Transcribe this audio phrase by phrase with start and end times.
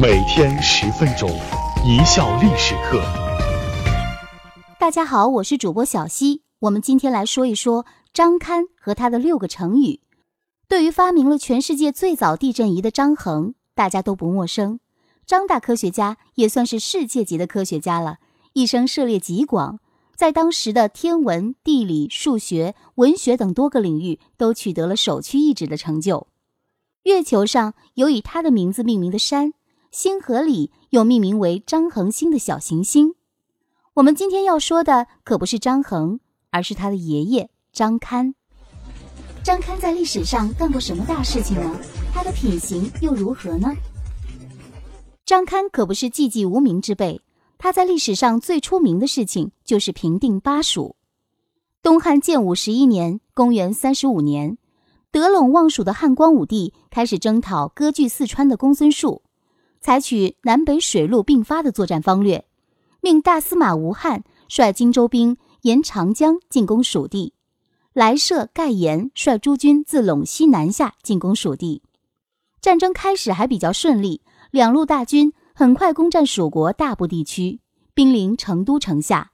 [0.00, 1.28] 每天十分钟，
[1.84, 3.02] 一笑历史课。
[4.78, 6.42] 大家好，我是主播小溪。
[6.60, 7.84] 我们今天来说一说
[8.14, 9.98] 张堪和他的六个成语。
[10.68, 14.78] 对于发明了全世界最早地震仪的张衡，大家都不陌生。
[15.26, 18.18] 张大科学家也算是世界级的科学家了，
[18.52, 19.80] 一生涉猎极广，
[20.14, 26.28] 在当时的天文、地理、数学、文学等多个领域都取得了首屈一指的成就。
[27.02, 29.54] 月球上有以他的名字命名的山，
[29.90, 33.14] 星河里有命名为张恒星的小行星。
[33.94, 38.34] 我们今天要说的可不是张衡，而是他的爷爷张堪。
[39.42, 41.80] 张堪在历史上干过什么大事情呢？
[42.12, 43.74] 他的品行又如何呢？
[45.24, 47.22] 张堪可不是寂寂无名之辈，
[47.56, 50.96] 他在历史上最出名的事情就是平定巴蜀。
[51.82, 54.58] 东汉建武十一年（公元三十五年）。
[55.10, 59.22] 得陇望蜀的汉光武帝开始征讨割据四川的公孙述，
[59.80, 62.44] 采取南北水陆并发的作战方略，
[63.00, 67.34] 命大司马吴汉率荆州兵沿长江进攻蜀地，
[67.92, 71.82] 来设盖延率诸军自陇西南下进攻蜀地。
[72.60, 77.60] 战争开始还比较顺利，两路大军很快攻占蜀国大部地区，
[77.94, 79.32] 兵临成都城下。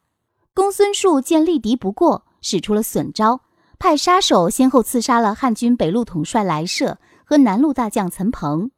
[0.54, 3.40] 公孙述见力敌不过，使出了损招。
[3.76, 8.70] 派杀手先后刺杀了汉军北路统帅来设和南路大将岑彭。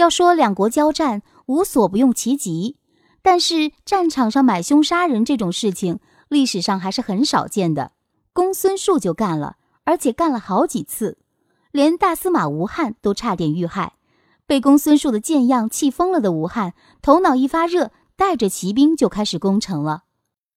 [0.00, 2.78] 要说两国交战无所不用其极，
[3.20, 7.92] 但是战场上买凶杀人这种事情，历史上还是很少见的。
[8.32, 11.18] 公孙述就干了，而且干了好几次，
[11.70, 13.92] 连大司马吴汉都差点遇害。
[14.46, 20.04] 被公孙述的剑样气疯了的吴汉，头脑一发热，带着骑兵就开始攻城了。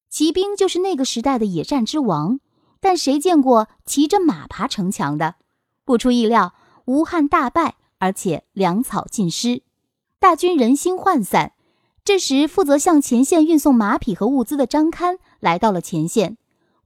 [0.10, 2.40] 骑兵就是那个时代的野战之王。
[2.80, 5.36] 但谁见过骑着马爬城墙的？
[5.86, 6.54] 不出意料，
[6.86, 9.62] 吴汉大败，而且粮草尽失，
[10.20, 11.54] 大军人心涣散。
[12.04, 16.38] 这时，负责向前线运送马匹和物资的张堪来到了前线。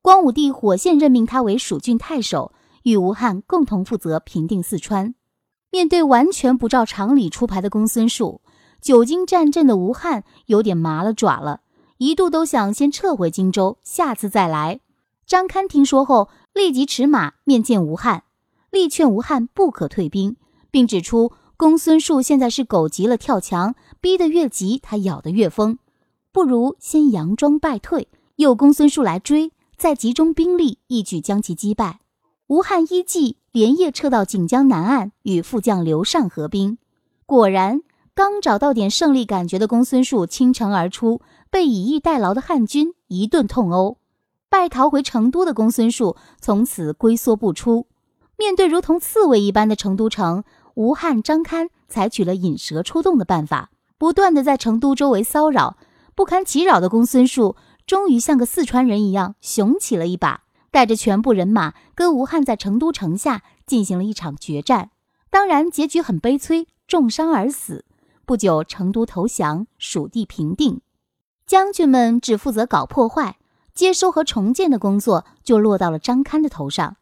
[0.04, 5.16] 光武帝火线任命他为蜀郡太守，与吴汉共同负责平定四川。
[5.72, 8.42] 面对完全不照常理出牌的公孙述，
[8.80, 11.62] 久经战阵的吴汉有点麻了爪了，
[11.98, 14.82] 一度都想先撤回荆州，下次再来。
[15.26, 18.26] 张堪听说后，立即驰马面见吴汉，
[18.70, 20.38] 力劝吴汉不可退兵，
[20.78, 25.80] 并指出公孙述现在是狗急了跳墙，逼得越急，他咬得越疯，
[26.32, 32.02] 不如先佯装败退，诱公孙述来追，再集中兵力一举将其击败。
[32.46, 36.78] 吴汉依计，连夜撤到锦江南岸，与副将刘尚合兵。
[37.26, 37.82] 果然，
[38.14, 43.98] 刚找到点胜利感觉的公孙述倾城而出，被以逸待劳的汉军一顿痛殴。
[44.48, 47.88] 败逃回成都的公孙述从此龟缩不出。
[48.40, 50.44] 面对如同刺猬一般的成都城，
[50.78, 55.76] 吴汉、张堪采取了引蛇出洞的办法，不断的在成都周围骚扰。
[56.14, 57.56] 不堪其扰的公孙述
[57.88, 64.92] 终于像个四川人一样雄起了一把，带着全部人马跟吴汉在成都城下进行了一场决战。
[65.32, 67.84] 当然，结局很悲催，重伤而死。
[68.28, 70.82] 不久，成都投降，蜀地平定，
[71.48, 73.38] 将军们只负责搞破坏。
[73.74, 76.98] 接收和重建的工作就落到了张堪的头上。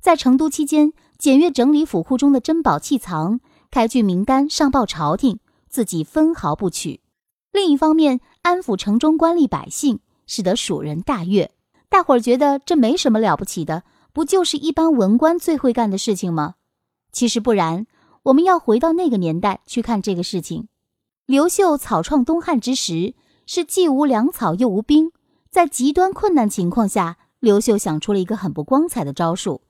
[0.00, 5.38] 在成都期间，检阅整理府库中的珍宝器藏，开具名单上报朝廷，
[5.68, 7.02] 自己分毫不取。
[7.52, 11.50] 另一方面，安抚城中官吏百姓，使得蜀人大悦。
[11.90, 13.82] 大伙儿觉得这没什么了不起的，
[14.14, 16.54] 不就是一般文官最会干的事情吗？
[17.12, 17.86] 其实不然，
[18.22, 20.68] 我们要回到那个年代去看这个事情。
[21.26, 23.12] 刘秀草创东汉之时，
[23.44, 25.12] 是既无粮草又无兵。
[25.50, 29.60] 在极端困难情况下，刘秀想出了一个很不光彩的招数，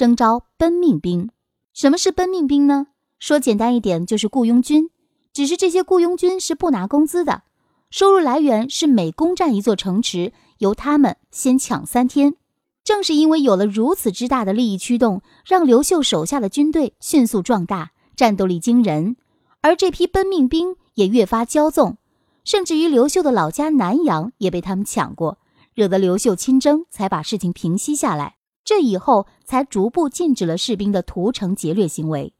[0.00, 1.28] 征召奔命兵。
[1.74, 2.86] 什么是奔命兵呢？
[3.18, 4.88] 说简单一点，就是雇佣军。
[5.30, 7.42] 只是这些雇佣军是不拿工资的，
[7.90, 12.36] 收入来源是每攻占一座城池，由他们先抢三天。
[12.82, 19.16] 正是因为有了如此之大的利益驱动，让刘秀手下的军队迅速壮大，战斗力惊人，
[19.60, 21.98] 而这批奔命兵也越发骄纵。
[22.42, 25.36] 甚至于刘秀的老家南阳也被他们抢过，
[25.74, 28.36] 惹得刘秀亲征，才把事情平息下来。
[28.70, 32.32] 这以后才逐步禁止了士兵的屠城劫掠行为。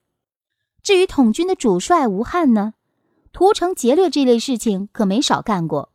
[0.80, 2.74] 至于统军的主帅吴汉呢，
[3.32, 5.90] 屠城劫掠这类事情可没少干过。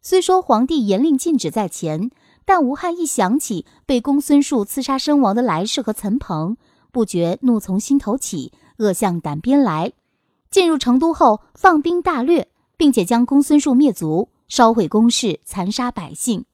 [0.00, 2.12] 虽说皇帝严令禁止在前，
[2.44, 6.56] 但吴汉一想起被公孙述刺杀身亡的来世和岑彭，
[6.92, 9.92] 不觉怒从心头起，恶向胆边来。
[10.52, 12.46] 进入成都后，放兵大掠。
[12.76, 16.46] 并且将公孙述灭族，烧毁宫室，残杀百姓。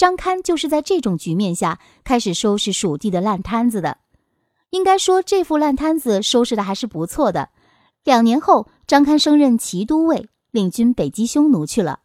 [0.00, 3.98] 张堪就是在这种局面下开始收拾蜀地的烂摊子的。
[4.70, 7.50] 应该说，这副烂摊子收拾的还是不错的。
[8.02, 12.00] 两年后，张堪升任骑都尉，领军北击匈奴去了。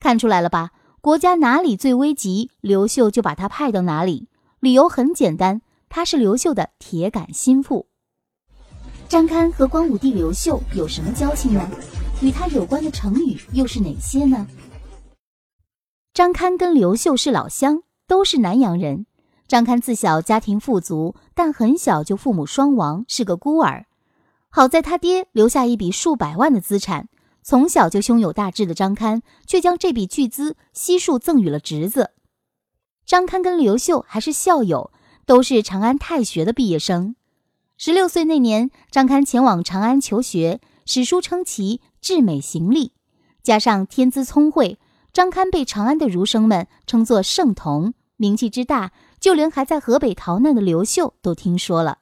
[0.00, 0.72] 看出来了吧？
[1.00, 4.26] 国家哪里最危急，刘秀就把他派到哪里。
[4.58, 7.86] 理由很简单，他是刘秀的铁杆心腹。
[9.08, 11.70] 张堪和光武帝刘秀有什么交情呢？
[12.20, 14.44] 与他有关的成语又是哪些呢？
[16.20, 19.06] 张堪跟刘秀是老乡，都是南阳人。
[19.48, 23.86] 张堪自小家庭富足，但很小就父母双亡，是个孤儿。
[24.50, 27.08] 好在他爹留下一笔数百万的资产，
[27.42, 32.10] 从小就胸有大志的张堪却将这笔巨资悉数赠予了侄子。
[33.06, 34.92] 张堪跟刘秀还是校友，
[35.24, 37.16] 都是长安太学的毕业生。
[37.78, 42.92] 十六岁那年，张堪前往长安求学，史书称其智美行丽，
[43.42, 44.78] 加上天资聪慧，
[45.12, 51.98] 张堪被长安的儒生们称作圣童，名气之大，就连还在河北逃难的刘秀都听说了。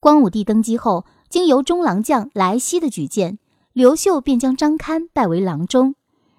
[0.00, 3.38] 光武帝登基后，经由中郎将来西的举荐，
[3.72, 5.94] 刘秀便将张堪拜为郎中。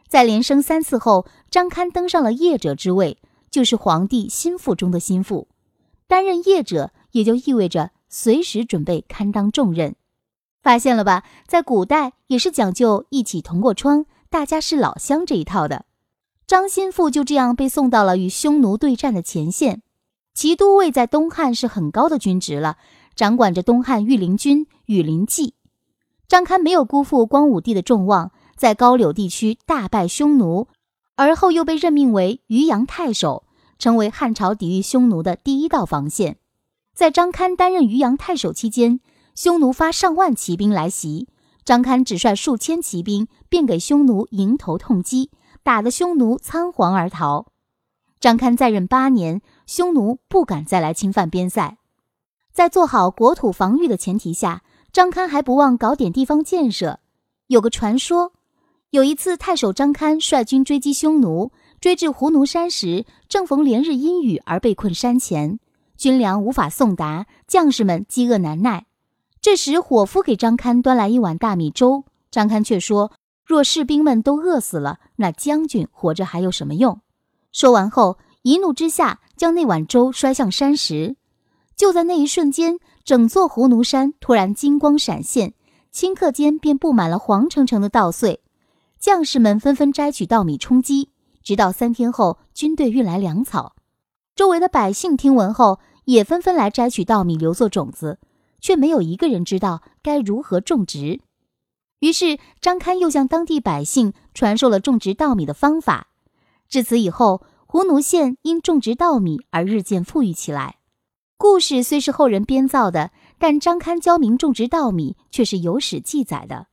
[0.07, 3.17] 在连升三次后，张堪登上了谒者之位，
[3.51, 5.47] 就是皇帝心腹中的心腹。
[6.07, 7.91] 担任谒者，也就意味着。
[8.11, 9.95] 随时准备堪当重任，
[10.63, 11.23] 发现了吧？
[11.45, 15.85] 在古代也是讲究一起同过窗，大家是老乡这一套的。
[16.49, 19.83] 张心腹就这样被送到了与匈奴对战的前线。
[20.33, 22.77] 骑都尉在东汉是很高的军职了，
[23.15, 25.53] 掌管着东汉御林军羽林骑。
[26.27, 30.67] 张堪没有辜负光武帝的众望，在高柳地区大败匈奴，
[31.15, 33.43] 而后又被任命为渔阳太守，
[33.77, 36.37] 成为汉朝抵御匈奴的第一道防线。
[36.95, 38.99] 在张堪担任渔阳太守期间，
[39.35, 41.27] 匈奴发上万骑兵来袭，
[41.63, 45.29] 张堪只率数千骑兵，便给匈奴迎头痛击，
[45.63, 47.47] 打得匈奴仓皇而逃。
[48.19, 51.77] 张堪在任八年，匈奴不敢再来侵犯边塞。
[52.51, 56.99] 在做好国土防御的前提下，张堪还不忘搞点地方建设。
[57.47, 58.33] 有个传说，
[58.89, 65.59] 有一次太守张堪率军追击匈奴，追至胡奴山时，正逢连日阴雨而被困山前。
[65.95, 68.85] 军粮无法送达，将士们饥饿难耐。
[69.39, 72.03] 这时，伙夫给张堪端来一碗大米粥。
[72.31, 73.11] 张堪却说
[73.49, 77.01] ：“若士兵们都饿死了，那将军活着还有什么用？”
[77.51, 81.15] 说完后，一怒之下将那碗粥摔向山石。
[81.75, 85.55] 就在那一瞬间，整座胡奴山突然金光闪现，
[85.91, 88.41] 顷刻间便布满了黄澄澄的稻穗。
[88.99, 91.09] 将士们纷纷摘取稻米充饥，
[91.41, 93.75] 直到三天后，军队运来粮草。
[94.35, 95.79] 周围的百姓听闻后。
[96.05, 98.17] 也纷纷来摘取稻米留作种子，
[98.59, 101.21] 却没有一个人知道该如何种植。
[101.99, 106.07] 于是张堪又向当地百姓传授了种植稻米的方法。
[106.67, 110.77] 至此以后，胡奴县因种植稻米而日渐富裕起来。
[111.37, 116.55] 故事虽是后人编造的，但张堪教民种植稻米却是有史记载的。《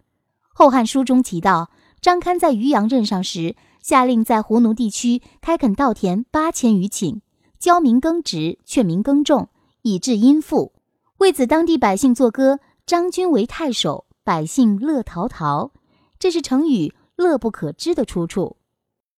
[0.53, 1.71] 后汉书》中提到，
[2.01, 7.21] 张堪在渔阳任上时，下令在胡奴地区开垦稻田八千余顷。
[7.59, 9.49] 教民耕植，劝民耕种，
[9.83, 10.73] 以致殷富。
[11.19, 15.71] 为此，当地百姓作歌：“张君为太守，百姓乐陶陶。”
[16.19, 18.57] 这是成语“乐不可支”的出处。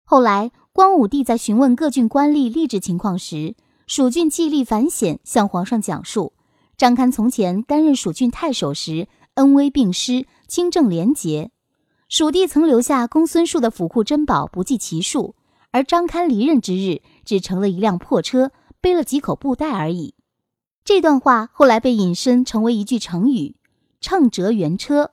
[0.04, 3.56] 后来，光武帝在询问各郡官吏吏治情况时，
[3.86, 6.34] 蜀郡季历反显向皇上讲述，
[6.76, 11.50] 张堪从前担任蜀郡太守时，恩威并施，清正廉洁。
[12.08, 15.34] 蜀地曾留下公孙述的府库珍宝不计其数。
[15.70, 20.14] 而张堪离任之日，只乘了一辆破车，背了几口布袋而已。
[20.82, 23.56] 这段话后来被引申成为一句成语
[24.00, 25.12] ：“乘折辕车”，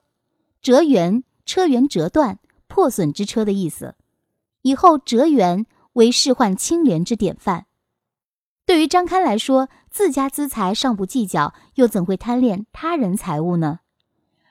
[0.61, 3.95] 折辕车辕折断，破损之车的意思。
[4.61, 7.67] 以后折辕为仕宦清廉之典范。
[8.65, 13.81] 对于张堪来说，自家资财尚不计较，又怎会贪恋他人财物呢？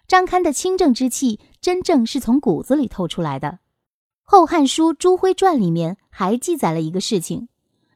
[0.07, 3.49] 张堪的清正之气，真正是从骨子里透出来的。
[4.23, 7.49] 《后汉书·朱辉传》里面还记载了一个事情：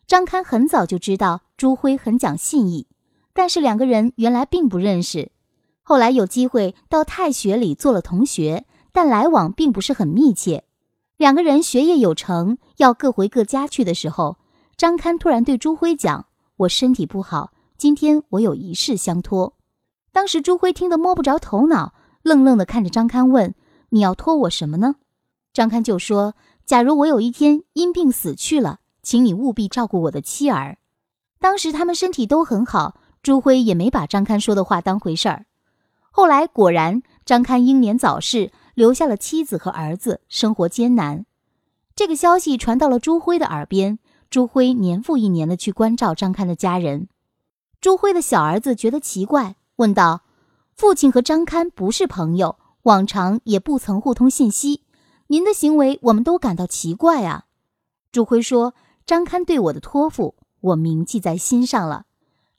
[0.07, 2.88] 张堪很早就知道朱辉很讲信义，
[3.33, 5.30] 但是两个人原来并不认识。
[5.88, 10.64] 后来有机会到太学里做了同学，但来往并不是很密切。
[11.16, 14.37] 两个人学业有成，要各回各家去的时候，
[14.76, 16.26] 张堪突然对朱辉讲
[16.59, 19.54] ：“我身体不好，今天我有一事相托。”
[20.12, 23.54] 当时朱辉听得摸不着头脑，愣愣地看着张堪问
[23.88, 24.97] ：“你要托我什么呢？”
[25.54, 26.35] 张堪就说
[26.66, 30.76] ：“假如我有一天因病死去了，请你务必照顾我的妻儿。”
[31.40, 35.47] 当时他们身体都很好，朱辉也没把张堪说的话当回事儿。
[36.18, 41.25] 后来果然，张堪英年早逝，留下了妻子和儿子，生活艰难。
[41.94, 47.06] 这个消息传到了朱辉的耳边，朱辉年复一年的去关照张堪的家人。
[47.80, 50.22] 朱辉的小儿子觉得奇怪，问道
[50.75, 54.82] ：“父亲和张堪不是朋友，往常也不曾互通信息。
[55.28, 57.44] 您的行为我们都感到奇怪啊。”
[58.10, 58.75] 朱辉说
[59.06, 62.06] ：“张堪对我的托付，我铭记在心上了。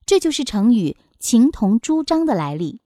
[0.06, 2.80] 这就是成语‘情同朱张’的来历。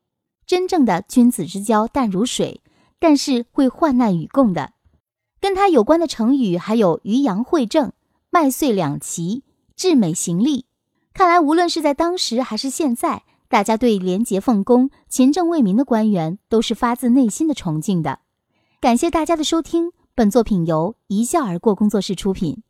[0.46, 2.62] 真正的君子之交淡如水，
[3.00, 4.74] 但是会患难与共的。
[5.40, 7.92] 跟他有关的成语还有‘渔阳会政’、
[8.32, 9.44] ‘麦穗两齐’、
[9.76, 10.66] ‘至美行利’。
[11.14, 18.18] 看来无论是在当时还是现在。”大家对廉洁奉公、勤政为民的官员都是发自内心的崇敬的。
[18.82, 22.64] 感谢大家的收听，本作品由一笑而过工作室出品。